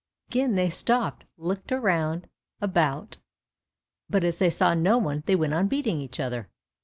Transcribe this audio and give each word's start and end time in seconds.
Again 0.29 0.55
they 0.55 0.71
stopped, 0.71 1.25
looked 1.37 1.69
round 1.69 2.27
about, 2.59 3.17
but 4.09 4.23
as 4.23 4.39
they 4.39 4.49
saw 4.49 4.73
no 4.73 4.97
one 4.97 5.21
they 5.27 5.35
went 5.35 5.53
on 5.53 5.67
beating 5.67 6.01
each 6.01 6.19
other. 6.19 6.49